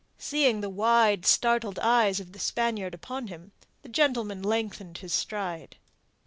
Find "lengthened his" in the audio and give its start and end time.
4.41-5.13